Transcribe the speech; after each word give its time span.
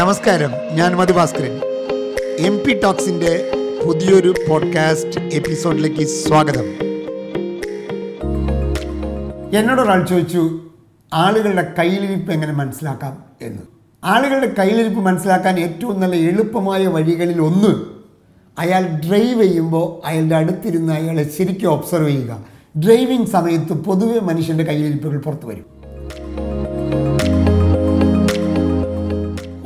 നമസ്കാരം 0.00 0.50
ഞാൻ 0.72 0.96
Madhu Bhaskaran 0.96 1.60
M 2.38 2.58
P 2.66 2.80
ടോക്സിന്റെ 2.82 3.52
പുതിയൊരു 3.86 4.34
പോഡ്കാസ്റ്റ് 4.48 5.20
എപ്പിസോഡിലേക്ക് 5.20 6.06
സ്വാഗതം. 6.06 6.64
എന്നോടൊരാൾ 9.58 10.06
ചോദിച്ചു 10.06 10.60
ആളുകളുടെ 11.14 11.74
കയ്യിലിരിപ്പ് 11.78 12.32
എങ്ങനെ 12.32 12.52
മനസ്സിലാക്കാം? 12.52 13.24
എന്ന്. 13.42 13.62
ആളുകളുടെ 14.04 14.54
കയ്യിലിരിപ്പ് 14.58 15.00
മനസ്സിലാക്കാൻ 15.00 15.60
ഏറ്റവും 15.60 16.00
നല്ല 16.00 16.16
എളുപ്പമായ 16.16 16.86
വഴികളിൽ 16.86 17.40
ഒന്ന് 17.40 17.84
അയാൾ 18.58 18.82
ഡ്രൈവ് 18.82 19.42
ചെയ്യുമ്പോൾ 19.42 20.06
അയാളുടെ 20.06 20.36
അടുത്തിരുന്ന് 20.36 20.92
അയാളെ 20.92 21.30
ശരിക്കും 21.38 21.68
ഒബ്സർവ് 21.68 22.08
ചെയ്യുക. 22.08 22.44
ഡ്രൈവിംഗ് 22.84 23.26
സമയത്ത് 23.26 23.72
പൊതുവെ 23.72 24.20
മനുഷ്യന്റെ 24.20 24.64
കയ്യിലിരിപ്പുകൾ 24.64 25.18
പുറത്തു 25.18 25.46
വരും. 25.46 25.79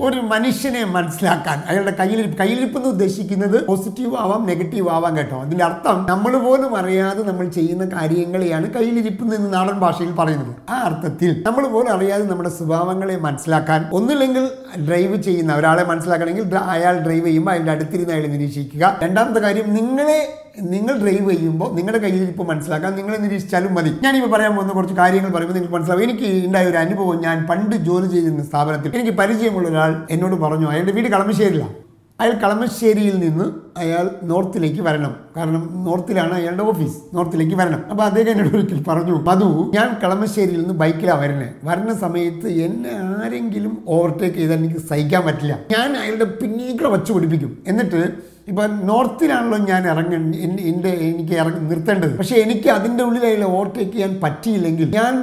ഒരു 0.05 0.21
മനുഷ്യനെ 0.21 0.85
മനസ്സിലാക്കാൻ 0.85 1.63
അയാളുടെ 1.69 1.91
കയ്യിലിരിപ്പ് 2.01 2.77
എന്ന് 2.77 2.89
ഉദ്ദേശിക്കുന്നത് 2.89 3.67
പോസിറ്റീവ് 3.67 4.17
ആവാം 4.17 4.47
നെഗറ്റീവ് 4.47 4.89
ആവാം 4.89 5.17
കേട്ടോ. 5.17 5.43
അതിന്റെ 5.43 5.65
അർത്ഥം 5.65 6.07
നമ്മൾ 6.11 6.37
പോലും 6.37 6.77
അറിയാതെ 6.77 7.23
നമ്മൾ 7.23 7.49
ചെയ്യുന്ന 7.49 7.85
കാര്യങ്ങളെയാണ് 7.85 8.71
കയ്യിലിരിപ്പ് 8.71 9.35
എന്ന് 9.35 9.55
നാടൻ 9.55 9.79
ഭാഷയിൽ 9.79 10.13
പറയുന്നത്. 10.13 10.57
ആ 10.71 10.81
അർത്ഥത്തിൽ 10.81 11.43
നമ്മൾ 11.47 11.67
പോലും 11.67 11.93
അറിയാതെ 11.93 12.25
നമ്മുടെ 12.25 12.49
സ്വഭാവങ്ങളെ 12.49 13.17
മനസ്സിലാക്കാൻ 13.17 13.91
ഒന്നില്ലെങ്കിൽ 13.93 14.49
ഡ്രൈവ് 14.89 15.23
ചെയ്യുന്ന 15.23 15.55
ഒരാളെ 15.55 15.85
മനസ്സിലാക്കണമെങ്കിൽ 15.85 16.57
അയാൾ 16.57 16.99
ഡ്രൈവ് 16.99 17.27
ചെയ്യുമ്പോൾ 17.27 17.51
അതിന്റെ 17.51 17.73
അടുത്തിരുന്ന് 17.73 18.15
അയാൾ 18.15 18.27
നിരീക്ഷിക്കുക. 18.27 18.99
രണ്ടാമത്തെ 19.03 19.41
കാര്യം 19.41 19.75
നിങ്ങളെ 19.75 20.44
നിങ്ങൾ 20.61 21.03
ഡ്രൈവ് 21.03 21.31
ചെയ്യുമ്പോൾ 21.31 21.75
നിങ്ങളുടെ 21.75 21.99
കയ്യിൽ 21.99 22.23
ഇപ്പോൾ 22.23 22.47
മനസ്സിലാക്കാൻ 22.47 22.93
നിങ്ങൾ 22.95 23.17
നിരീക്ഷിച്ചാലും 23.17 23.75
മതി. 23.75 23.91
ഞാനിപ്പോൾ 24.03 24.31
പറയാൻ 24.31 24.55
പോകുന്ന 24.55 24.73
കുറച്ച് 24.73 24.95
കാര്യങ്ങൾ 24.95 25.31
പറയുമ്പോൾ 25.31 25.55
നിങ്ങൾക്ക് 25.55 25.75
മനസ്സിലാവും. 25.75 26.03
എനിക്ക് 26.03 26.47
ഉണ്ടായ 26.47 26.67
ഒരു 26.67 26.77
അനുഭവം 26.77 27.21
ഞാൻ 27.21 27.47
പണ്ട് 27.51 27.77
ജോലി 27.77 28.07
ചെയ്യുന്ന 28.07 28.43
സ്ഥാപനത്തിൽ 28.43 28.97
എനിക്ക് 28.97 29.19
പരിചയമുള്ള 29.19 29.69
ഒരാൾ 29.69 30.07
എന്നോട് 30.11 30.35
പറഞ്ഞു 30.35 30.67
അയാളുടെ 30.67 30.93
വീട് 30.93 31.09
കളമശ്ശേരിയിലാണ് 31.09 31.75
അയാൾ 32.21 32.33
കളമശ്ശേരിയിൽ 32.33 33.19
നിന്ന് 33.19 33.45
അയാൾ 33.79 34.11
നോർത്തിലേക്ക് 34.23 34.83
വരണം. 34.83 35.17
കാരണം 35.37 35.85
നോർത്തിലാണ് 35.85 36.33
അയാളുടെ 36.33 36.63
ഓഫീസ്. 36.63 37.17
നോർത്തിലേക്ക് 37.17 37.55
വരണം. 37.55 37.85
അപ്പോൾ 37.91 38.03
അദ്ദേഹം 38.03 38.31
എന്നോട് 38.31 38.57
ഒരിക്കൽ 38.57 38.85
പറഞ്ഞു 38.89 39.13
മധു 39.13 39.73
ഞാൻ 39.75 39.97
കളമശ്ശേരിയിൽ 40.03 40.61
നിന്ന് 40.61 40.75
ബൈക്കിലാണ് 40.75 41.21
വരണേ. 41.21 41.49
വരുന്ന 41.65 41.95
സമയത്ത് 41.95 42.49
എന്നെ 42.49 43.25
ആരെങ്കിലും 43.25 43.85
ഓവർടേക്ക് 43.89 44.37
ചെയ്താൽ 44.37 44.57
എനിക്ക് 44.57 44.81
സഹിക്കാൻ 44.81 45.27
പറ്റില്ല. 45.27 45.59
ഞാൻ 45.71 45.97
അയാളുടെ 45.97 46.25
പിന്നീട് 46.25 46.83
വച്ചു 46.83 47.13
പിടിപ്പിക്കും. 47.13 47.59
എന്നിട്ട് 47.67 48.34
ഇപ്പം 48.49 48.87
നോർത്തിലാണല്ലോ 48.87 49.59
ഞാൻ 49.67 49.89
ഇറങ്ങി 49.89 50.17
എൻ- 50.41 50.61
എന്റെ 50.61 50.89
എനിക്ക് 51.05 51.33
ഇറങ്ങി 51.35 51.61
നിർത്തേണ്ടത്. 51.69 52.19
പക്ഷേ 52.19 52.37
എനിക്ക് 52.37 52.69
അതിന്റെ 52.69 53.05
ഉള്ളിൽ 53.05 53.45
ഓവർടേക്ക് 53.45 53.93
ചെയ്യാൻ 53.93 54.21
പറ്റിയില്ലെങ്കിൽ 54.23 54.89
ഞാൻ 54.91 55.15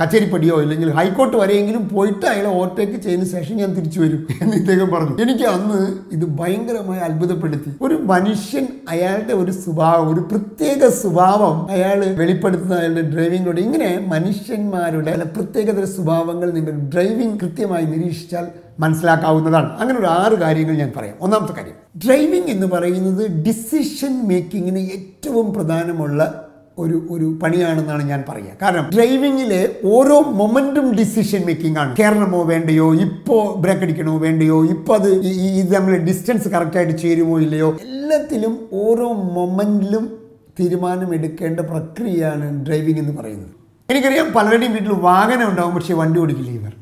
കച്ചേരിപ്പടിയോ 0.00 0.62
ഇല്ലെങ്കിൽ 0.62 0.90
ഹൈക്കോർട്ട് 0.90 1.36
വരെയെങ്കിലും 1.36 1.88
പോയിട്ട് 1.88 2.26
അയാളെ 2.26 2.48
ഓവർടേക്ക് 2.48 2.96
ചെയ്യുന്ന 2.96 3.24
ശേഷം 3.26 3.56
ഞാൻ 3.56 3.74
തിരിച്ചു 3.74 4.00
വരും 4.00 4.26
എന്ന് 4.42 4.56
ഇദ്ദേഹം 4.56 4.90
പറഞ്ഞു. 4.90 5.22
എനിക്ക് 5.22 5.44
അന്ന് 5.44 5.78
ഇത് 6.12 6.24
ഭയങ്കരമായി 6.40 7.00
അത്ഭുതപ്പെടുത്തി. 7.00 7.70
ഒരു 7.82 7.94
മനുഷ്യൻ 8.04 8.66
അയാളുടെ 8.88 9.32
ഒരു 9.34 9.50
സ്വഭാവം 9.52 10.14
ഒരു 10.14 10.20
പ്രത്യേക 10.20 10.88
സ്വഭാവം 10.94 11.70
അയാൾ 11.70 12.04
വെളിപ്പെടുത്തുന്ന 12.14 12.74
അയാളുടെ 12.74 13.02
ഡ്രൈവിങ്ങിലൂടെ 13.02 13.60
ഇങ്ങനെ 13.60 14.04
മനുഷ്യന്മാരുടെ 14.08 15.14
പ്രത്യേകതര 15.36 15.84
സ്വഭാവങ്ങൾ 15.94 16.50
നിങ്ങൾ 16.50 16.70
ഡ്രൈവിംഗ് 16.94 17.40
കൃത്യമായി 17.40 17.84
നിരീക്ഷിച്ചാൽ 17.84 18.46
മനസ്സിലാക്കാവുന്നതാണ്. 18.80 19.78
അങ്ങനെ 19.78 19.98
ഒരു 19.98 20.06
ആറ് 20.06 20.32
കാര്യങ്ങൾ 20.32 20.74
ഞാൻ 20.74 20.92
പറയാം. 20.96 21.14
ഒന്നാമത്തെ 21.20 21.52
കാര്യം 21.52 21.74
ഡ്രൈവിംഗ് 22.06 22.50
എന്ന് 22.50 22.66
പറയുന്നത് 22.66 23.30
ഡിസിഷൻ 23.30 24.28
മേക്കിങ്ങിന് 24.28 24.78
ഏറ്റവും 24.78 25.54
പ്രധാനമുള്ള 25.54 26.50
ഒരു 26.78 27.06
ഒരു 27.10 27.38
പണിയാണെന്നാണ് 27.42 28.08
ഞാൻ 28.08 28.24
പറയുക. 28.28 28.46
കാരണം 28.62 28.90
ഡ്രൈവിങ്ങിലെ 28.94 29.76
ഓരോ 29.84 30.20
മൊമെന്റും 30.20 30.92
ഡിസിഷൻ 30.92 31.42
മേക്കിംഗ് 31.46 31.78
ആണ്. 31.78 31.96
കയറണമോ 31.96 32.42
വേണ്ടയോ? 32.42 32.94
ഇപ്പോൾ 32.94 33.60
ബ്രേക്ക് 33.60 33.82
അടിക്കണമോ 33.82 34.18
വേണ്ടയോ? 34.18 34.64
ഇപ്പോൾ 34.64 34.98
അത് 34.98 35.10
ഇത് 35.26 35.74
നമ്മൾ 35.74 35.96
ഡിസ്റ്റൻസ് 35.96 36.48
കറക്റ്റായിട്ട് 36.48 36.98
ചേരുമോ 36.98 37.38
ഇല്ലയോ? 37.38 37.78
എല്ലാത്തിലും 37.82 38.68
ഓരോ 38.72 39.12
മൊമെന്റിലും 39.12 40.18
തീരുമാനമെടുക്കേണ്ട 40.60 41.60
പ്രക്രിയയാണ് 41.60 42.66
ഡ്രൈവിംഗ് 42.66 42.98
എന്ന് 42.98 43.16
പറയുന്നത്. 43.16 43.50
എനിക്കറിയാം 43.90 44.32
പലരുടെയും 44.32 44.72
വീട്ടിൽ 44.72 44.92
വാഹനം 44.92 45.50
ഉണ്ടാവും 45.50 45.74
പക്ഷേ 45.74 45.94
വണ്ടി 45.94 46.20
ഓടിക്കില്ല 46.20 46.50
ഇവർ. 46.50 46.72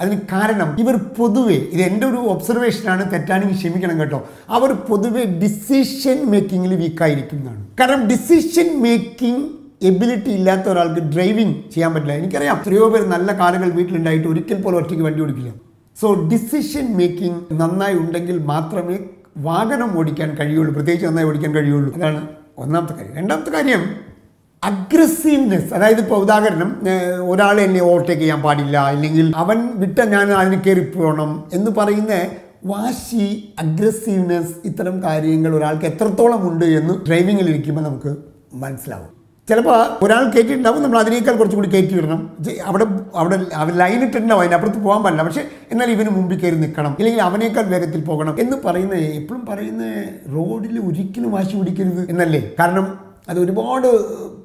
അതിന് 0.00 0.20
കാരണം 0.32 0.76
ഇവർ 0.80 0.96
പൊതുവെ 0.96 1.54
ഇത് 1.54 1.82
എന്റെ 1.82 2.06
ഒരു 2.06 2.16
ഒബ്സർവേഷനാണ് 2.16 3.12
തെറ്റാണെങ്കിൽ 3.12 3.56
ക്ഷമിക്കണം 3.56 4.00
കേട്ടോ. 4.00 4.28
അവർ 4.48 4.72
പൊതുവെ 4.72 5.24
ഡിസിഷൻ 5.24 6.18
മേക്കിങ്ങിൽ 6.30 6.74
വീക്കായിരിക്കുന്നതാണ് 6.74 7.66
കാരണം 7.80 8.08
ഡിസിഷൻ 8.08 8.82
മേക്കിംഗ് 8.82 9.44
എബിലിറ്റി 9.86 10.30
ഇല്ലാത്ത 10.30 10.68
ഒരാൾക്ക് 10.68 11.00
ഡ്രൈവിംഗ് 11.00 11.70
ചെയ്യാൻ 11.72 11.94
പറ്റില്ല. 11.94 12.12
എനിക്കറിയാം 12.12 12.56
എത്രയോ 12.56 12.88
പേർ 12.88 13.02
നല്ല 13.08 13.38
കാറുകൾ 13.38 13.70
വീട്ടിലുണ്ടായിട്ട് 13.70 14.28
ഒരിക്കൽ 14.28 14.62
പോലും 14.62 14.76
ഒറ്റയ്ക്ക് 14.76 15.04
വണ്ടി 15.04 15.22
ഓടിക്കില്ല. 15.22 15.52
സോ 16.00 16.28
ഡിസിഷൻ 16.32 16.96
മേക്കിംഗ് 16.96 17.60
നന്നായി 17.60 17.94
ഉണ്ടെങ്കിൽ 17.94 18.38
മാത്രമേ 18.38 18.98
വാഹനം 19.36 19.98
ഓടിക്കാൻ 19.98 20.34
കഴിയുള്ളൂ 20.34 20.74
പ്രത്യേകിച്ച് 20.74 21.06
നന്നായി 21.06 21.28
ഓടിക്കാൻ 21.28 21.54
കഴിയുള്ളൂ. 21.54 21.94
അതാണ് 21.94 22.26
ഒന്നാമത്തെ 22.58 22.92
കാര്യം. 22.92 23.14
രണ്ടാമത്തെ 23.16 23.50
കാര്യം 23.50 24.07
അഗ്രസീവ്നെസ് 24.62 25.74
അതായത് 25.74 26.00
ഇപ്പോൾ 26.00 26.22
ഉദാഹരണം 26.22 26.70
ഒരാൾ 27.22 27.60
എന്നെ 27.60 27.80
ഓവർടേക്ക് 27.80 28.20
ചെയ്യാൻ 28.20 28.42
പാടില്ല 28.42 28.78
അല്ലെങ്കിൽ 28.78 29.32
അവൻ 29.36 29.68
വിട്ട 29.74 29.98
ഞാൻ 30.04 30.32
അതിന് 30.32 30.62
കയറി 30.62 30.80
പോകണം 30.80 31.30
എന്ന് 31.52 31.70
പറയുന്ന 31.70 32.14
വാശി 32.64 33.26
അഗ്രസീവ്നെസ് 33.58 34.54
ഇത്തരം 34.64 35.02
കാര്യങ്ങൾ 35.02 35.56
ഒരാൾക്ക് 35.56 35.84
എത്രത്തോളം 35.84 36.48
ഉണ്ട് 36.48 36.64
എന്ന് 36.64 36.94
ഡ്രൈവിങ്ങിൽ 37.08 37.50
ഇരിക്കുമ്പോൾ 37.50 37.80
നമുക്ക് 37.80 38.10
മനസ്സിലാവും. 38.54 39.10
ചിലപ്പോൾ 39.48 40.04
ഒരാൾ 40.04 40.24
കയറ്റിയിട്ടുണ്ടാവും 40.24 40.82
നമ്മൾ 40.82 40.98
അതിനേക്കാൾ 40.98 41.36
കുറച്ചും 41.36 41.56
കൂടി 41.56 41.68
കയറ്റി 41.68 41.94
വിടണം. 41.94 42.20
അവിടെ 42.66 42.84
അവിടെ 43.14 43.36
അവർ 43.52 43.74
ലൈൻ 43.74 44.04
ഇട്ടിട്ടുണ്ടാവും 44.04 44.40
അതിന്റെ 44.40 44.56
അപ്പുറത്ത് 44.56 44.78
പോകാൻ 44.78 45.02
പറ്റില്ല 45.02 45.22
പക്ഷേ 45.22 45.44
എന്നാൽ 45.70 45.90
ഇവന് 45.90 46.08
മുമ്പിൽ 46.08 46.38
കയറി 46.40 46.56
നിൽക്കണം 46.56 46.96
ഇല്ലെങ്കിൽ 46.98 47.22
അവനേക്കാൾ 47.22 47.62
വേഗത്തിൽ 47.64 48.00
പോകണം 48.00 48.34
എന്ന് 48.40 48.56
പറയുന്ന 48.64 48.94
എപ്പോഴും 49.20 49.46
പറയുന്ന 49.46 49.84
റോഡിൽ 50.34 50.78
ഒരിക്കലും 50.80 51.30
വാശി 51.30 51.56
പിടിക്കരുത് 51.56 52.10
എന്നല്ലേ? 52.10 52.42
കാരണം 52.60 52.86
അത് 53.28 53.40
ഒരുപാട് 53.40 53.88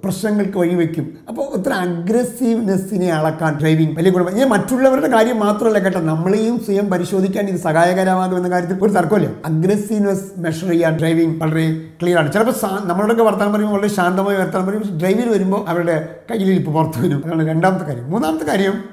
പ്രശ്നങ്ങൾക്ക് 0.04 0.58
വഴിവെക്കും 0.58 1.18
അപ്പോൾ 1.30 1.58
ഇത്ര 1.58 1.74
അഗ്രസീവ്നെസ്സിനെ 1.74 3.10
അളക്കാൻ 3.14 3.60
ഡ്രൈവിംഗ് 3.62 3.98
വലിയ 3.98 4.12
ഗുണം 4.12 4.30
ഇനി 4.30 4.44
മറ്റുള്ളവരുടെ 4.44 5.08
കാര്യം 5.08 5.40
മാത്രമല്ല 5.40 5.80
കേട്ടോ 5.80 6.00
നമ്മളെയും 6.00 6.60
സ്വയം 6.60 6.90
പരിശോധിക്കാൻ 6.90 7.46
ഇത് 7.46 7.60
സഹായകരമാകും 7.60 8.38
എന്ന 8.38 8.50
കാര്യത്തിൽ 8.50 8.80
ഒരു 8.82 8.92
തർക്കമില്ല. 8.92 9.30
അഗ്രസീവ്നെസ് 9.46 10.28
മെഷർ 10.38 10.70
ചെയ്യാൻ 10.70 10.98
ഡ്രൈവിംഗ് 11.00 11.42
വളരെ 11.44 11.82
ക്ലിയർ 12.02 12.20
ആണ്. 12.20 12.34
ചിലപ്പോൾ 12.34 12.88
നമ്മളോടൊക്കെ 12.88 13.24
വർത്തമാനം 13.24 13.54
പറയുമ്പോൾ 13.54 13.80
വളരെ 13.80 13.94
ശാന്തമായി 13.94 14.38
വർത്തമാനം 14.38 14.68
പറയും. 14.68 15.00
ഡ്രൈവിൽ 15.00 15.30
വരുമ്പോൾ 15.30 15.70
അവരുടെ 15.70 16.10
കയ്യിലിരിപ്പ് 16.32 16.72
പുറത്തു 16.72 17.02
വരും. 17.06 17.24
അതാണ് 17.26 17.50
രണ്ടാമത്തെ 17.50 17.86
കാര്യം. 17.86 18.12
മൂന്നാമത്തെ 18.12 18.46
കാര്യം 18.46 18.93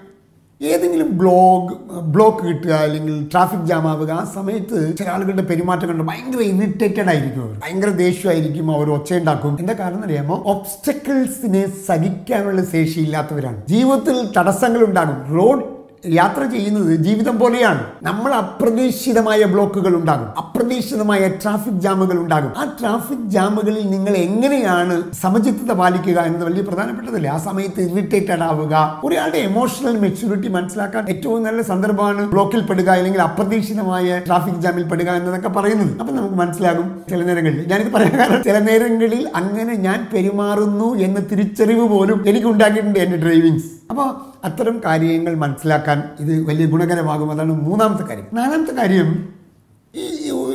ഏതെങ്കിലും 0.60 1.19
ബ്ലോഗ് 1.19 1.75
ബ്ലോക്ക് 2.15 2.47
കിട്ടുക 2.47 2.72
അല്ലെങ്കിൽ 2.72 3.28
ട്രാഫിക് 3.32 3.66
ജാം 3.66 3.88
ആവുക 3.88 4.10
ആ 4.10 4.25
സമയത്ത് 4.25 4.97
ചില 4.98 5.09
ആളുകളുടെ 5.09 5.43
പെരുമാറ്റം 5.43 5.88
കണ്ട് 5.88 6.03
ഭയങ്കര 6.03 6.41
ഇറിറ്റേറ്റഡ് 6.41 7.09
ആയിരിക്കും 7.09 7.43
അവർ. 7.43 7.54
ഭയങ്കര 7.65 7.88
ദേഷ്യമായിരിക്കും 7.88 8.76
അവർ 8.76 8.91
ഒച്ചയുണ്ടാക്കും 8.91 9.56
എന്താ 9.60 9.72
കാരണം 9.72 10.04
അറിയാമോ? 10.04 10.43
ഒബ്സ്റ്റക്കിൾസിനെ 10.47 11.72
സഹിക്കാനുള്ള 11.88 12.65
ശേഷി 12.65 13.00
ഇല്ലാത്തവരാണ് 13.00 13.66
ജീവിതത്തിൽ 13.69 14.32
തടസ്സങ്ങൾ 14.38 14.84
ഉണ്ടാകും. 14.84 15.37
റോഡ് 15.37 15.80
യാത്ര 16.05 16.44
ചെയ്യുന്നത് 16.44 16.97
ജീവിതം 16.97 17.38
പോലെയാണ്. 17.38 17.83
നമ്മൾ 18.03 18.34
അപ്രതീക്ഷിതമായ 18.34 19.44
ബ്ലോക്കുകൾ 19.44 19.97
ഉണ്ടാകും. 19.97 20.28
അപ്രതീക്ഷിതമായ 20.38 21.28
ട്രാഫിക് 21.28 21.81
ജാമുകൾ 21.84 22.19
ഉണ്ടാകും. 22.19 22.53
ആ 22.59 22.77
ട്രാഫിക് 22.81 23.27
ജാമുകളിൽ 23.31 23.91
നിങ്ങൾ 23.91 24.16
എങ്ങനെയാണ് 24.16 25.03
സമചിത്തത 25.22 25.72
പാലിക്കുക 25.72 26.21
എന്നത് 26.21 26.44
വലിയ 26.44 26.62
പ്രധാനപ്പെട്ടതല്ലേ? 26.62 27.31
ആ 27.31 27.37
സമയത്ത് 27.37 27.81
ഇറിറ്റേറ്റഡ് 27.81 28.43
ആവുക 28.43 29.00
ഒരാളുടെ 29.05 29.39
എമോഷണൽ 29.39 29.99
മെച്യൂരിറ്റി 29.99 30.49
മനസ്സിലാക്കാൻ 30.49 31.10
ഏറ്റവും 31.10 31.43
നല്ല 31.43 31.62
സന്ദർഭമാണ് 31.62 32.31
ബ്ലോക്കിൽ 32.31 32.60
പെടുക 32.60 32.89
അല്ലെങ്കിൽ 32.89 33.22
അപ്രതീക്ഷിതമായ 33.22 34.22
ട്രാഫിക് 34.27 34.55
ജാമിൽ 34.55 34.83
പെടുക 34.83 35.10
എന്നതൊക്കെ 35.10 35.49
പറയുന്നത്. 35.49 36.00
അപ്പൊ 36.00 36.15
നമുക്ക് 36.15 36.34
മനസ്സിലാകും 36.34 37.00
ചില 37.10 37.25
നേരങ്ങളിൽ. 37.25 37.66
ഞാനിത് 37.69 37.93
പറയാൻ 37.93 38.19
കാരണം 38.19 38.43
ചില 38.43 38.59
നേരങ്ങളിൽ 38.59 39.28
അങ്ങനെ 39.34 39.75
ഞാൻ 39.75 40.09
പെരുമാറുന്നു 40.15 40.94
എന്ന 40.94 41.21
തിരിച്ചറിവ് 41.21 41.89
പോലും 41.89 42.25
എനിക്ക് 42.28 42.47
ഉണ്ടാക്കിയിട്ടുണ്ട് 42.47 42.99
എന്റെ 42.99 43.16
ഡ്രൈവിങ്സ് 43.16 43.80
അപ്പോൾ 43.91 44.09
അത്തരം 44.45 44.81
കാര്യങ്ങൾ 44.84 45.34
മനസ്സിലാക്കാൻ 45.34 46.03
ഇത് 46.21 46.48
വലിയ 46.48 46.66
ഗുണകരമാകും. 46.66 47.31
അതാണ് 47.31 47.53
മൂന്നാമത്തെ 47.53 48.04
കാര്യം. 48.04 48.27
നാലാമത്തെ 48.33 48.75
കാര്യം 48.75 49.09
ഈ 49.95 50.04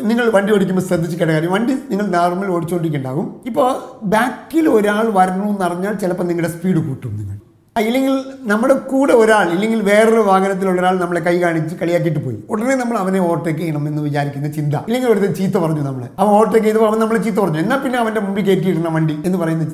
നിങ്ങൾ 0.01 0.29
വണ്ടി 0.29 0.53
ഓടിക്കുമ്പോൾ 0.53 0.83
ശ്രദ്ധിച്ചിക്കേണ്ട 0.83 1.31
കാര്യം. 1.31 1.51
വണ്ടി 1.51 1.73
നിങ്ങൾ 1.73 2.05
നോർമൽ 2.05 2.47
ഓടിച്ചുകൊണ്ടിരിക്കുന്നുണ്ടാകും 2.47 3.41
ഇപ്പോൾ 3.45 3.69
ബാക്കിൽ 4.03 4.69
ഒരാൾ 4.69 5.05
വരണമെന്ന് 5.13 5.65
അറിഞ്ഞാൽ 5.65 5.93
ചിലപ്പോൾ 5.93 6.23
നിങ്ങളുടെ 6.23 6.53
സ്പീഡ് 6.53 6.77
കൂട്ടും 6.87 7.17
നിങ്ങൾ. 7.17 7.37
ഇല്ലെങ്കിൽ 7.83 8.13
നമ്മുടെ 8.49 8.75
കൂടെ 8.89 9.13
ഒരാൾ 9.21 9.47
ഇല്ലെങ്കിൽ 9.53 9.79
വേറൊരു 9.87 10.21
വാഹനത്തിലുള്ള 10.27 10.79
ഒരാൾ 10.81 10.95
നമ്മളെ 11.01 11.21
കൈ 11.25 11.33
കാണിച്ച് 11.41 11.73
കളിയാക്കിയിട്ട് 11.79 12.21
പോയി. 12.25 12.37
ഉടനെ 12.51 12.75
നമ്മൾ 12.81 12.97
അവനെ 12.97 13.19
ഓവർടേക്ക് 13.25 13.59
ചെയ്യണം 13.59 13.83
എന്ന് 13.89 14.01
വിചാരിക്കുന്ന 14.05 14.49
ചിന്ത. 14.57 14.75
ഇല്ലെങ്കിൽ 14.89 15.09
ഒരുത്തൻ 15.13 15.33
ചീത്ത 15.39 15.55
പറഞ്ഞു 15.63 15.83
നമ്മൾ 15.87 16.03
അവൻ 16.19 16.29
ഓവർടേക്ക് 16.35 16.65
ചെയ്തപ്പോൾ 16.67 16.89
അവൻ 16.91 16.99
നമ്മളെ 17.03 17.21
ചീത്ത 17.25 17.37
പറഞ്ഞു. 17.39 17.59
എന്നാൽ 17.63 17.81
പിന്നെ 17.85 17.99
അവന്റെ 18.03 18.21
മുമ്പിൽ 18.27 18.45
കയറ്റിയിരുന്ന 18.47 18.93
വണ്ടി 18.95 19.17
എന്ന് 19.25 19.39
പറയുന്ന 19.41 19.67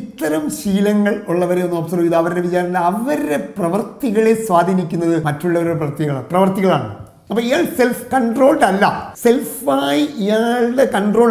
ഇത്തരം 0.00 0.44
ശീലങ്ങൾ 0.60 1.16
ഉള്ളവരെ 1.32 1.64
ഒന്ന് 1.66 1.78
ഒബ്സർവ് 1.80 2.04
ചെയ്ത് 2.04 2.16
അവരുടെ 2.22 2.44
വിചാരണ 2.46 2.78
അവരുടെ 2.92 3.40
പ്രവൃത്തികളെ 3.58 4.34
സ്വാധീനിക്കുന്നത് 4.46 5.16
മറ്റുള്ളവരുടെ 5.28 5.76
പ്രവൃത്തികളാണ് 5.82 6.26
പ്രവർത്തികളാണ്. 6.32 6.88
അപ്പൊ 7.30 7.42
ഇയാൾ 7.42 7.64
സെൽഫ് 7.64 8.10
കൺട്രോൾഡ് 8.12 8.64
അല്ല. 8.64 9.14
സെൽഫായി 9.22 10.04
ഇയാളുടെ 10.16 10.84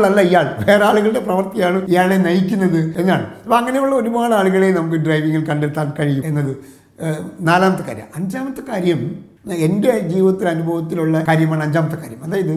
അല്ല 0.05 0.21
ഇയാൾ. 0.21 0.65
വേറെ 0.67 0.85
ആളുകളുടെ 0.85 1.19
പ്രവൃത്തിയാണ് 1.19 1.87
ഇയാളെ 1.87 2.15
നയിക്കുന്നത് 2.15 2.99
എന്നാണ്. 2.99 3.25
അപ്പൊ 3.43 3.55
അങ്ങനെയുള്ള 3.57 3.95
ഒരുപാട് 3.95 4.33
ആളുകളെ 4.33 4.71
നമുക്ക് 4.71 4.95
ഡ്രൈവിങ്ങിൽ 4.95 5.45
കണ്ടെത്താൻ 5.45 5.93
കഴിയും 5.99 6.25
എന്നത് 6.25 6.57
നാലാമത്തെ 7.41 7.83
കാര്യം. 7.83 8.05
അഞ്ചാമത്തെ 8.15 8.61
കാര്യം 8.69 9.01
എന്റെ 9.51 9.99
ജീവിതത്തിൽ 9.99 10.47
അനുഭവത്തിലുള്ള 10.47 11.25
കാര്യമാണ് 11.27 11.63
അഞ്ചാമത്തെ 11.63 11.95
കാര്യം. 11.95 12.23
അതായത് 12.23 12.55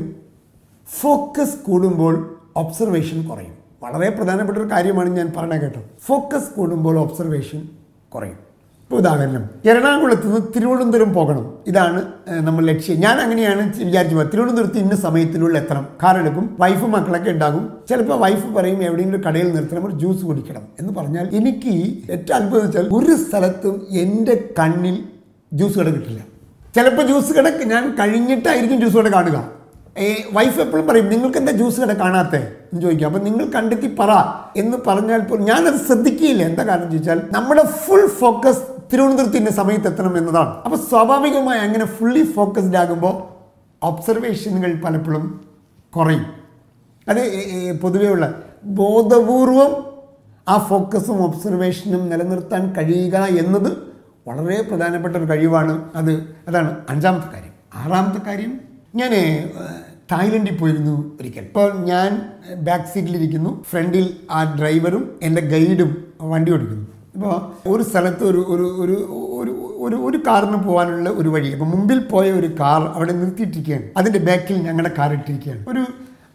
ഫോക്കസ് 1.00 1.56
കൂടുമ്പോൾ 1.56 2.14
ഒബ്സർവേഷൻ 2.56 3.28
കുറയും. 3.28 3.54
വളരെ 3.82 4.10
പ്രധാനപ്പെട്ട 4.10 4.58
ഒരു 4.58 4.70
കാര്യമാണ് 4.70 5.10
ഞാൻ 5.10 5.32
പറഞ്ഞ 5.36 5.56
കേട്ടോ. 5.58 5.82
ഫോക്കസ് 6.06 6.50
കൂടുമ്പോൾ 6.50 6.98
ഒബ്സർവേഷൻ 6.98 7.68
കുറയും. 8.14 8.49
ഇപ്പോൾ 8.90 9.00
ഉദാഹരണം. 9.00 9.42
എറണാകുളത്ത് 9.64 10.26
നിന്ന് 10.26 10.40
തിരുവനന്തപുരം 10.56 11.14
പോകണം. 11.14 11.44
ഇതാണ് 11.66 12.00
നമ്മൾ 12.46 12.64
ലക്ഷ്യം. 12.66 12.96
ഞാൻ 13.00 13.20
അങ്ങനെയാണ് 13.20 13.84
വിചാരിച്ചു 13.84 14.16
പോകുക 14.16 14.30
തിരുവനന്തപുരത്ത് 14.32 14.78
ഇന്ന 14.78 14.96
സമയത്തിനുള്ളിൽ 14.96 15.58
എത്തണം. 15.60 15.86
കാർ 16.02 16.18
എടുക്കും. 16.18 16.56
വൈഫ് 16.60 16.84
മക്കളൊക്കെ 16.84 17.30
ഉണ്ടാകും. 17.30 17.72
ചിലപ്പോൾ 17.88 18.18
വൈഫ് 18.20 18.46
പറയും 18.46 18.82
എവിടെയെങ്കിലും 18.82 19.20
കടയിൽ 19.20 19.52
നിർത്തണം. 19.52 19.86
ഒരു 19.86 19.94
ജ്യൂസ് 19.98 20.24
കുടിക്കണം. 20.24 20.62
എന്ന് 20.80 20.94
പറഞ്ഞാൽ 20.94 21.28
എനിക്ക് 21.34 21.74
ഏറ്റവും 22.10 22.34
അത്ഭുതം 22.34 22.66
വെച്ചാൽ 22.66 22.88
ഒരു 22.92 23.14
സ്ഥലത്തും 23.14 23.86
എന്റെ 23.90 24.48
കണ്ണിൽ 24.58 24.98
ജ്യൂസ് 25.52 25.78
കട 25.78 25.86
കിട്ടില്ല. 25.86 26.20
ചിലപ്പോൾ 26.74 27.06
ജ്യൂസ് 27.06 27.32
കട 27.32 27.48
ഞാൻ 27.48 27.96
കഴിഞ്ഞിട്ടായിരിക്കും 28.00 28.78
ജ്യൂസ് 28.78 28.96
കട 28.96 29.08
കാണുക. 29.14 29.60
വൈഫ് 30.32 30.60
എപ്പോഴും 30.60 30.86
പറയും 30.88 31.08
നിങ്ങൾക്ക് 31.08 31.38
എന്താ 31.38 31.52
ജ്യൂസ് 31.52 31.80
കട 31.80 31.92
കാണാത്തേ? 31.92 32.38
എന്ന് 32.38 32.82
ചോദിക്കുക 32.82 33.06
അപ്പം 33.06 33.24
നിങ്ങൾ 33.24 33.46
കണ്ടെത്തി 33.46 33.96
പറ 34.00 34.10
എന്ന് 34.56 34.76
പറഞ്ഞാൽ 34.86 35.20
പോലും 35.20 35.44
ഞാനത് 35.44 35.80
ശ്രദ്ധിക്കുകയില്ല. 35.86 36.42
എന്താ 36.42 36.66
കാരണം 36.66 36.90
ചോദിച്ചാൽ 36.90 37.20
നമ്മുടെ 37.32 37.62
ഫുൾ 37.66 38.06
ഫോക്കസ് 38.06 38.62
തിരുവനന്തപുരത്തിന്റെ 38.92 39.52
സമയത്ത് 39.52 39.88
എത്തണം 39.88 40.18
എന്നതാണ്. 40.18 40.52
അപ്പോൾ 40.64 40.76
സ്വാഭാവികമായി 40.76 41.58
അങ്ങനെ 41.58 41.84
ഫുള്ളി 41.84 42.22
ഫോക്കസ്ഡ് 42.32 42.76
ആകുമ്പോൾ 42.76 43.14
ഒബ്സർവേഷനുകൾ 43.86 44.80
പലപ്പോഴും 44.84 45.44
കുറയും. 45.96 46.26
അത് 47.08 47.22
പൊതുവേ 47.82 48.08
ഉള്ള 48.08 48.42
ബോധപൂർവം 48.64 49.72
ആ 50.48 50.66
ഫോക്കസും 50.70 51.22
ഒബ്സർവേഷനും 51.22 52.10
നിലനിർത്താൻ 52.10 52.72
കഴിയുക 52.72 53.16
എന്നത് 53.16 53.70
വളരെ 54.28 54.62
പ്രധാനപ്പെട്ട 54.62 55.16
ഒരു 55.16 55.28
കഴിവാണ്. 55.30 55.74
അത് 55.94 56.12
അതാണ് 56.48 56.76
അഞ്ചാമത്തെ 56.90 57.28
കാര്യം. 57.28 57.54
ആറാമത്തെ 57.74 58.20
കാര്യം 58.26 58.60
ഞാൻ 58.94 59.12
തായ്ലൻഡിൽ 60.12 60.56
പോയിരുന്നു 60.58 61.16
ഒരിക്കൽ. 61.20 61.40
ഇപ്പോൾ 61.40 61.72
ഞാൻ 61.72 62.10
ബാക്ക് 62.54 62.84
സീറ്റിലിരിക്കുന്നു 62.84 63.64
ഫ്രണ്ടിൽ 63.70 64.16
ആ 64.30 64.56
ഡ്രൈവറും 64.58 65.18
എന്റെ 65.22 65.42
ഗൈഡും 65.42 65.90
വണ്ടി 66.20 66.52
ഓടിക്കുന്നു. 66.52 66.86
ഇപ്പോൾ 67.14 67.34
ഒരു 67.72 67.82
സ്ഥലത്ത് 67.82 68.22
ഒരു 68.30 68.40
ഒരു 68.54 68.66
ഒരു 68.82 68.96
ഒരു 69.40 69.52
ഒരു 69.86 69.96
ഒരു 70.08 70.18
കാറിന് 70.26 70.58
പോകാനുള്ള 70.66 71.08
ഒരു 71.20 71.28
വഴി. 71.28 71.50
അപ്പോൾ 71.54 71.68
മുമ്പിൽ 71.74 72.00
പോയ 72.12 72.26
ഒരു 72.32 72.48
കാർ 72.60 72.82
അവിടെ 72.96 73.12
നിർത്തിയിട്ടിരിക്കുകയാണ്. 73.12 73.86
അതിന്റെ 73.96 74.18
ബാക്കിൽ 74.18 74.58
ഞങ്ങളുടെ 74.68 74.92
കാർ 74.98 75.12
ഇട്ടിരിക്കുകയാണ്. 75.18 75.62
ഒരു 75.72 75.82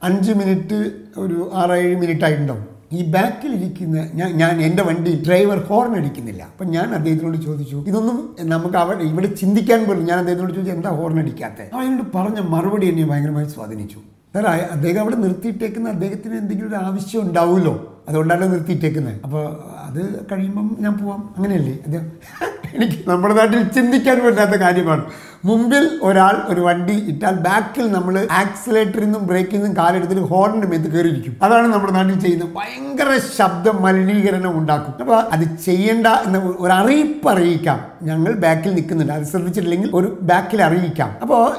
അഞ്ച് 0.08 0.32
മിനിറ്റ് 0.40 0.80
ഒരു 1.18 1.38
ആറേഴ് 1.54 1.94
മിനിറ്റ് 2.02 2.26
ആയിട്ടുണ്ടാവും. 2.28 2.66
ഈ 2.98 3.04
ബാക്കിൽ 3.14 3.52
ഇരിക്കുന്ന 3.56 4.00
ഞാൻ 4.20 4.30
ഞാൻ 4.42 4.62
എന്റെ 4.62 4.84
വണ്ടി 4.88 5.12
ഡ്രൈവർ 5.28 5.60
ഹോർൺ 5.70 5.94
അടിക്കുന്നില്ല. 6.00 6.42
അപ്പം 6.44 6.68
ഞാൻ 6.76 6.88
അദ്ദേഹത്തിനോട് 6.98 7.38
ചോദിച്ചു 7.48 7.78
ഇതൊന്നും 7.90 8.18
നമുക്ക് 8.54 8.78
അവിടെ 8.82 9.06
ഇവിടെ 9.14 9.30
ചിന്തിക്കാൻ 9.42 9.80
പോലും 9.88 10.04
ഞാൻ 10.10 10.18
അദ്ദേഹത്തിനോട് 10.20 10.54
ചോദിച്ചു 10.58 10.74
എന്താ 10.76 10.92
ഹോർൺ 11.00 11.18
അടിക്കാത്തത് 11.20 11.72
അവനോട് 11.76 12.06
പറഞ്ഞ 12.18 12.40
മറുപടി 12.54 12.88
എന്നെ 12.92 13.08
ഭയങ്കരമായി 13.12 13.48
സ്വാധീനിച്ചു. 13.56 14.00
സാർ 14.36 14.46
അദ്ദേഹം 14.76 15.00
അവിടെ 15.02 15.16
നിർത്തിയിട്ടേക്കുന്ന 15.16 15.90
അദ്ദേഹത്തിന് 15.90 16.36
എന്തെങ്കിലും 16.42 16.70
ഒരു 16.70 16.78
ആവശ്യം 16.86 17.22
ഉണ്ടാവുമല്ലോ? 17.22 17.74
അതുകൊണ്ടാണ് 18.10 18.54
നിർത്തിയിട്ടേക്കുന്നത്. 18.54 19.18
അപ്പോൾ 19.24 19.44
അത് 19.86 20.26
കഴിയുമ്പം 20.32 20.78
ഞാൻ 20.80 20.94
പോവാം. 20.94 21.34
അങ്ങനെയല്ലേ? 21.38 21.78
അദ്ദേഹം 21.86 22.12
എനിക്ക് 22.76 23.10
നമ്മുടെ 23.10 23.34
നാട്ടിൽ 23.34 23.64
ചിന്തിക്കാൻ 23.64 24.26
പറ്റാത്ത 24.26 24.50
കാര്യമാണ്. 24.50 25.04
മുമ്പിൽ 25.46 26.00
ഒരാൾ 26.04 26.54
ഒരു 26.54 26.62
വണ്ടി 26.62 26.94
ഇട്ടാൽ 26.94 27.32
ബാക്കിൽ 27.32 27.92
നമ്മൾ 27.92 28.28
ആക്സിലേറ്ററിൽ 28.32 29.04
നിന്നും 29.04 29.28
ബ്രേക്കിൽ 29.28 29.58
നിന്നും 29.58 29.76
കാലെടുത്തിട്ട് 29.78 30.22
ഹോണിന്റെ 30.22 30.68
മേത്ത് 30.68 30.92
കയറിയിരിക്കും. 30.92 31.38
അതാണ് 31.44 31.68
നമ്മുടെ 31.68 31.94
നാട്ടിൽ 31.94 32.20
ചെയ്യുന്നത് 32.20 32.50
ഭയങ്കര 32.50 33.20
ശബ്ദ 33.38 33.70
മലിനീകരണം 33.70 34.58
ഉണ്ടാക്കും. 34.58 34.94
അപ്പോൾ 35.02 35.20
അത് 35.20 35.58
ചെയ്യേണ്ട 35.66 36.08
എന്ന 36.08 36.38
ഒരു 36.38 36.72
അറിയിപ്പ് 36.72 37.30
അറിയിക്കാം. 37.30 37.80
ഞങ്ങൾ 38.04 38.34
ബാക്കിൽ 38.34 38.74
നിൽക്കുന്നുണ്ട്. 38.76 39.14
അത് 39.14 39.24
ശ്രദ്ധിച്ചിട്ടില്ലെങ്കിൽ 39.24 39.92
ഒരു 39.94 40.20
ബാക്കിൽ 40.22 40.62
അറിയിക്കാം. 40.62 41.16
അപ്പോൾ 41.22 41.56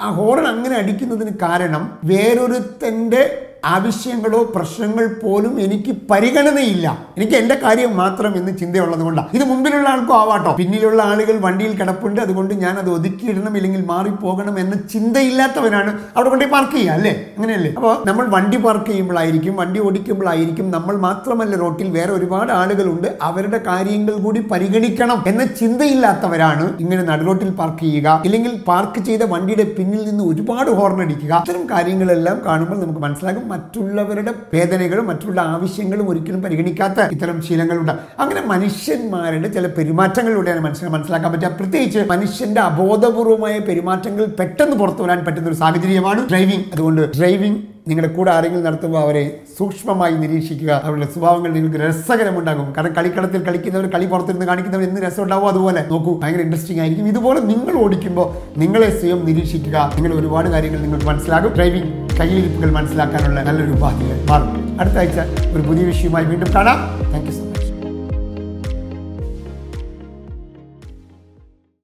ആ 0.00 0.10
ഹോർൺ 0.10 0.46
അങ്ങനെ 0.46 0.76
അടിക്കുന്നതിന് 0.76 1.30
കാരണം 1.42 1.98
വേറൊരുത്തന്റെ 2.04 3.46
ആവശ്യങ്ങളോ 3.64 4.52
പ്രശ്നങ്ങൾ 4.54 5.06
പോലും 5.22 5.60
എനിക്ക് 5.60 5.92
പരിഗണനയില്ല. 6.10 7.06
എനിക്ക് 7.16 7.32
എന്റെ 7.32 7.54
കാര്യം 7.54 7.96
മാത്രം 7.96 8.36
എന്ന് 8.36 8.58
ചിന്തയുള്ളത് 8.58 9.00
കൊണ്ടാണ് 9.00 9.28
ഇത് 9.34 9.44
മുമ്പിലുള്ള 9.44 9.88
ആൾക്കും 9.88 10.14
ആവാട്ടോ. 10.14 10.52
പിന്നിലുള്ള 10.52 11.02
ആളുകൾ 11.02 11.38
വണ്ടിയിൽ 11.40 11.76
കിടപ്പുണ്ട്. 11.76 12.20
അതുകൊണ്ട് 12.20 12.54
ഞാൻ 12.54 12.78
അത് 12.78 12.90
ഒതുക്കിയിടണം 12.90 13.56
ഇല്ലെങ്കിൽ 13.56 13.84
മാറിപ്പോകണം 13.86 14.58
എന്ന 14.58 14.74
ചിന്തയില്ലാത്തവനാണ് 14.74 15.98
അവിടെ 16.16 16.28
കൊണ്ടുപോയി 16.28 16.52
പാർക്ക് 16.52 16.72
ചെയ്യുക 16.72 16.92
അല്ലേ? 16.92 17.32
അങ്ങനെയല്ലേ? 17.36 17.72
അപ്പോൾ 17.76 18.06
നമ്മൾ 18.06 18.26
വണ്ടി 18.26 18.56
പാർക്ക് 18.56 18.86
ചെയ്യുമ്പോഴായിരിക്കും 18.86 19.56
വണ്ടി 19.56 19.80
ഓടിക്കുമ്പോഴായിരിക്കും 19.80 20.70
നമ്മൾ 20.70 20.96
മാത്രമല്ല 20.96 21.56
റോട്ടിൽ 21.56 21.90
വേറെ 21.90 22.12
ഒരുപാട് 22.12 22.52
ആളുകളുണ്ട്. 22.52 23.18
അവരുടെ 23.22 23.58
കാര്യങ്ങൾ 23.58 24.12
കൂടി 24.12 24.40
പരിഗണിക്കണം 24.40 25.24
എന്ന 25.26 25.44
ചിന്തയില്ലാത്തവരാണ് 25.44 26.80
ഇങ്ങനെ 26.80 27.02
നടുറോട്ടിൽ 27.02 27.50
പാർക്ക് 27.50 27.80
ചെയ്യുക. 27.80 28.22
ഇല്ലെങ്കിൽ 28.24 28.56
പാർക്ക് 28.56 29.00
ചെയ്ത 29.00 29.22
വണ്ടിയുടെ 29.22 29.62
പിന്നിൽ 29.62 30.04
നിന്ന് 30.04 30.24
ഒരുപാട് 30.24 30.70
ഹോർൺ 30.70 31.02
അടിക്കുക. 31.02 31.44
ഇത്തരം 31.46 31.70
കാര്യങ്ങളെല്ലാം 31.70 32.40
കാണുമ്പോൾ 32.46 32.80
നമുക്ക് 32.80 33.00
മനസ്സിലാകും 33.00 33.49
മറ്റുള്ളവരുടെ 33.52 34.32
വേദനകളും 34.54 35.06
മറ്റുള്ള 35.06 35.40
ആവശ്യങ്ങളും 35.54 36.10
ഒരിക്കലും 36.10 36.42
പരിഗണിക്കാത്ത 36.42 37.08
ഇത്തരം 37.12 37.42
ശീലങ്ങളുണ്ട്. 37.48 37.92
അങ്ങനെ 38.22 38.42
മനുഷ്യന്മാരുടെ 38.52 39.48
ചില 39.48 39.66
പെരുമാറ്റങ്ങളിലൂടെയാണ് 39.66 40.60
മനുഷ്യനെ 40.60 40.90
മനസ്സിലാക്കാൻ 40.90 41.32
പറ്റുക. 41.32 41.48
പ്രത്യേകിച്ച് 41.48 42.04
മനുഷ്യന്റെ 42.10 42.60
അബോധപൂർവമായ 42.60 43.58
പെരുമാറ്റങ്ങൾ 43.58 44.24
പെട്ടെന്ന് 44.40 44.76
പുറത്തു 44.76 45.02
വരാൻ 45.02 45.24
പറ്റുന്ന 45.24 45.48
ഒരു 45.48 45.56
സാഹചര്യമാണ് 45.56 46.28
ഡ്രൈവിംഗ് 46.30 46.64
അതുകൊണ്ട് 46.72 47.02
ഡ്രൈവിംഗ് 47.18 47.60
നിങ്ങളുടെ 47.88 48.12
കൂടെ 48.14 48.30
ആരെങ്കിലും 48.30 48.64
നടത്തുമ്പോൾ 48.64 48.98
അവരെ 48.98 49.22
സൂക്ഷ്മമായി 49.58 50.14
നിരീക്ഷിക്കുക. 50.14 50.80
അവരുടെ 50.84 51.06
സ്വഭാവങ്ങൾ 51.06 51.50
നിങ്ങൾക്ക് 51.52 51.78
രസകരമുണ്ടാകും. 51.86 52.66
കാരണം 52.76 52.92
കളിക്കളത്തിൽ 52.96 53.40
കളിക്കുന്നവർ 53.42 53.86
കളി 53.94 54.06
പുറത്തിരുന്ന് 54.06 54.46
കാണിക്കുന്നവർ 54.46 54.84
എന്ത് 54.88 55.00
രസം 55.00 55.22
ഉണ്ടാവും 55.22 55.48
അതുപോലെ. 55.48 55.84
നോക്കൂ 55.90 56.20
ഭയങ്കര 56.20 56.42
ഇൻട്രസ്റ്റിംഗ് 56.42 56.80
ആയിരിക്കും. 56.80 57.08
ഇതുപോലെ 57.08 57.40
നിങ്ങൾ 57.40 57.74
ഓടിക്കുമ്പോൾ 57.84 58.28
നിങ്ങളെ 58.58 58.90
സ്വയം 59.00 59.26
നിരീക്ഷിക്കുക. 59.26 59.92
നിങ്ങൾ 59.96 60.14
ഒരുപാട് 60.20 60.48
കാര്യങ്ങൾ 60.48 60.80
നിങ്ങൾക്ക് 60.80 61.06
മനസ്സിലാകും. 61.06 61.52
ഡ്രൈവിംഗ് 61.56 61.90
കയ്യിലിരിപ്പുകൾ 62.20 62.70
മനസ്സിലാക്കാനുള്ള 62.70 63.42
നല്ലൊരു 63.42 63.70
ഉപാധികൾ 63.70 64.18
മാറും. 64.30 64.80
അടുത്ത 64.80 64.98
ആഴ്ച 64.98 65.18
ഒരു 65.54 65.62
പുതിയ 65.68 65.84
വിഷയവുമായി 65.84 66.24
വീണ്ടും 66.24 66.54
കാണാം. 66.54 66.78
Thank 67.12 67.26
you 67.26 67.32